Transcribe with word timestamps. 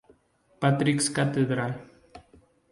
Patrick's 0.59 1.09
Cathedral. 1.09 1.75